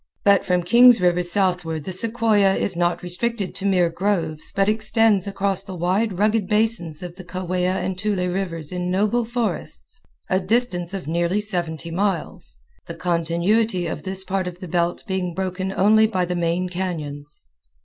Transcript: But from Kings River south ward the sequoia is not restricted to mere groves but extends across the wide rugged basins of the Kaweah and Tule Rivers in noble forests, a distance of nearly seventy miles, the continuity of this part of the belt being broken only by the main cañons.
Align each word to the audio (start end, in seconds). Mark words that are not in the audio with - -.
But 0.23 0.43
from 0.43 0.63
Kings 0.63 0.99
River 0.99 1.21
south 1.21 1.63
ward 1.63 1.83
the 1.83 1.91
sequoia 1.91 2.55
is 2.55 2.75
not 2.75 3.03
restricted 3.03 3.53
to 3.53 3.67
mere 3.67 3.91
groves 3.91 4.51
but 4.51 4.67
extends 4.67 5.27
across 5.27 5.63
the 5.63 5.75
wide 5.75 6.17
rugged 6.17 6.47
basins 6.47 7.03
of 7.03 7.17
the 7.17 7.23
Kaweah 7.23 7.75
and 7.77 7.99
Tule 7.99 8.27
Rivers 8.29 8.71
in 8.71 8.89
noble 8.89 9.23
forests, 9.23 10.01
a 10.27 10.39
distance 10.39 10.95
of 10.95 11.07
nearly 11.07 11.39
seventy 11.39 11.91
miles, 11.91 12.57
the 12.87 12.95
continuity 12.95 13.85
of 13.85 14.01
this 14.01 14.23
part 14.23 14.47
of 14.47 14.57
the 14.59 14.67
belt 14.67 15.03
being 15.05 15.35
broken 15.35 15.71
only 15.71 16.07
by 16.07 16.25
the 16.25 16.35
main 16.35 16.67
cañons. 16.67 17.43